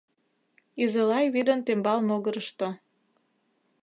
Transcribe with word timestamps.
Изылай 0.83 1.25
вӱдын 1.33 1.59
тембал 1.65 1.99
могырышто 2.07 2.67